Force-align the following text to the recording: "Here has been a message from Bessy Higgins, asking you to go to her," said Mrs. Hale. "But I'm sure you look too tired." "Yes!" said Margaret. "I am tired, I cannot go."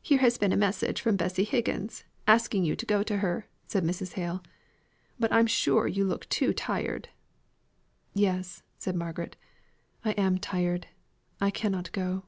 "Here 0.00 0.20
has 0.20 0.38
been 0.38 0.52
a 0.52 0.56
message 0.56 1.00
from 1.00 1.16
Bessy 1.16 1.42
Higgins, 1.42 2.04
asking 2.28 2.62
you 2.64 2.76
to 2.76 2.86
go 2.86 3.02
to 3.02 3.16
her," 3.16 3.48
said 3.66 3.82
Mrs. 3.82 4.12
Hale. 4.12 4.40
"But 5.18 5.32
I'm 5.32 5.48
sure 5.48 5.88
you 5.88 6.04
look 6.04 6.28
too 6.28 6.52
tired." 6.52 7.08
"Yes!" 8.14 8.62
said 8.78 8.94
Margaret. 8.94 9.34
"I 10.04 10.12
am 10.12 10.38
tired, 10.38 10.86
I 11.40 11.50
cannot 11.50 11.90
go." 11.90 12.22